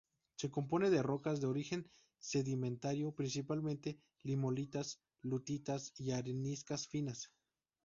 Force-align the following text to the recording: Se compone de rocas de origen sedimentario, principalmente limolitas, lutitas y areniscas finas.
Se 0.35 0.49
compone 0.49 0.89
de 0.89 1.03
rocas 1.03 1.41
de 1.41 1.45
origen 1.45 1.87
sedimentario, 2.17 3.11
principalmente 3.13 3.99
limolitas, 4.23 4.99
lutitas 5.21 5.93
y 5.95 6.09
areniscas 6.09 6.87
finas. 6.87 7.29